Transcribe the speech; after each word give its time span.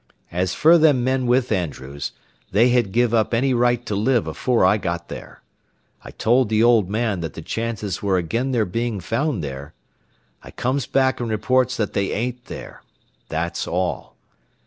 As 0.31 0.55
fer 0.55 0.79
them 0.79 1.03
men 1.03 1.27
with 1.27 1.51
Andrews, 1.51 2.11
they 2.51 2.69
had 2.69 2.91
give 2.91 3.13
up 3.13 3.35
any 3.35 3.53
right 3.53 3.85
to 3.85 3.93
live 3.93 4.25
afore 4.25 4.65
I 4.65 4.77
got 4.77 5.09
there. 5.09 5.43
I 6.03 6.09
told 6.09 6.49
the 6.49 6.63
old 6.63 6.89
man 6.89 7.19
that 7.19 7.35
the 7.35 7.41
chances 7.43 8.01
were 8.01 8.17
agin 8.17 8.49
their 8.51 8.65
bein' 8.65 8.99
found 8.99 9.43
there. 9.43 9.75
I 10.41 10.49
comes 10.49 10.87
back 10.87 11.19
and 11.19 11.29
reports 11.29 11.77
that 11.77 11.93
they 11.93 12.11
ain't 12.13 12.45
there. 12.45 12.81
That's 13.29 13.67
all. 13.67 14.15